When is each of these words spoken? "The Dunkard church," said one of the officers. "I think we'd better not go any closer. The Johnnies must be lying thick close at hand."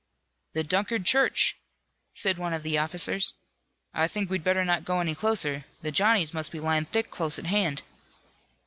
"The 0.53 0.63
Dunkard 0.63 1.05
church," 1.05 1.57
said 2.15 2.39
one 2.39 2.55
of 2.55 2.63
the 2.63 2.75
officers. 2.75 3.35
"I 3.93 4.07
think 4.07 4.31
we'd 4.31 4.43
better 4.43 4.65
not 4.65 4.83
go 4.83 4.99
any 4.99 5.13
closer. 5.13 5.65
The 5.83 5.91
Johnnies 5.91 6.33
must 6.33 6.51
be 6.51 6.59
lying 6.59 6.85
thick 6.85 7.11
close 7.11 7.37
at 7.37 7.45
hand." 7.45 7.83